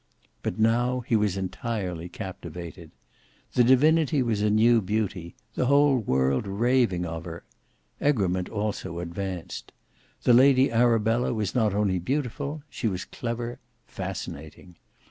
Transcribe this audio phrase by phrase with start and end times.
[0.41, 2.89] But now he was entirely captivated.
[3.53, 7.43] The divinity was a new beauty; the whole world raving of her.
[8.01, 9.71] Egremont also advanced.
[10.23, 14.77] The Lady Arabella was not only beautiful: she was clever, fascinating.